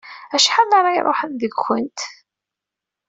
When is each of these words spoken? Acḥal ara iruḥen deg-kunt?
Acḥal 0.35 0.71
ara 0.77 0.95
iruḥen 0.97 1.31
deg-kunt? 1.41 1.99